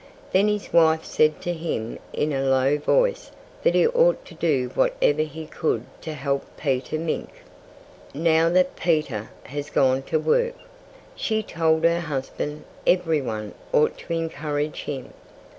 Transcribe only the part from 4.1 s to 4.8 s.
to do